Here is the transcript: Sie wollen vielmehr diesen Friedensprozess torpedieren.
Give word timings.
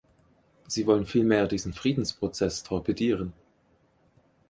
Sie 0.65 0.87
wollen 0.87 1.05
vielmehr 1.05 1.45
diesen 1.45 1.73
Friedensprozess 1.73 2.63
torpedieren. 2.63 3.33